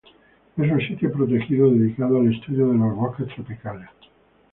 [0.57, 3.87] Es un sitio protegido dedicado al estudio de los bosques tropicales.